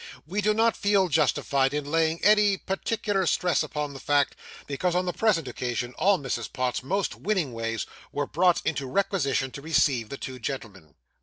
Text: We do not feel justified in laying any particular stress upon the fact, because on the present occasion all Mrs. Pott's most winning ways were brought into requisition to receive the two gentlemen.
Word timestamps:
We 0.25 0.41
do 0.41 0.55
not 0.55 0.75
feel 0.75 1.09
justified 1.09 1.75
in 1.75 1.85
laying 1.91 2.25
any 2.25 2.57
particular 2.57 3.27
stress 3.27 3.61
upon 3.61 3.93
the 3.93 3.99
fact, 3.99 4.35
because 4.65 4.95
on 4.95 5.05
the 5.05 5.13
present 5.13 5.47
occasion 5.47 5.93
all 5.95 6.17
Mrs. 6.17 6.51
Pott's 6.51 6.81
most 6.81 7.13
winning 7.13 7.53
ways 7.53 7.85
were 8.11 8.25
brought 8.25 8.63
into 8.65 8.87
requisition 8.87 9.51
to 9.51 9.61
receive 9.61 10.09
the 10.09 10.17
two 10.17 10.39
gentlemen. 10.39 10.95